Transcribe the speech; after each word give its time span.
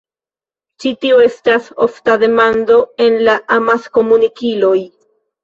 Ĉi 0.83 0.93
tio 1.03 1.19
estas 1.25 1.67
ofta 1.87 2.15
demando 2.23 2.79
en 3.07 3.19
la 3.29 3.37
amaskomunikiloj. 3.59 4.75